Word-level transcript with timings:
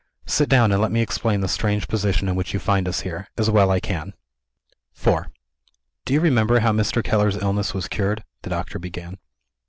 Sit 0.25 0.49
down, 0.49 0.71
and 0.71 0.81
let 0.81 0.91
me 0.91 0.99
explain 0.99 1.41
the 1.41 1.47
strange 1.47 1.87
position 1.87 2.27
in 2.27 2.33
which 2.35 2.55
you 2.55 2.59
find 2.59 2.87
us 2.87 3.01
here, 3.01 3.27
as 3.37 3.51
well 3.51 3.71
as 3.71 3.75
I 3.75 3.79
can." 3.79 4.13
IV 4.99 5.25
"Do 6.05 6.13
you 6.15 6.19
remember 6.19 6.61
how 6.61 6.71
Mr. 6.71 7.03
Keller's 7.03 7.37
illness 7.37 7.75
was 7.75 7.87
cured?" 7.87 8.23
the 8.41 8.49
doctor 8.49 8.79
began. 8.79 9.19